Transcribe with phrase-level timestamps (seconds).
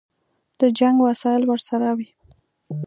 [0.59, 2.09] د جنګ وسایل ورسره وي.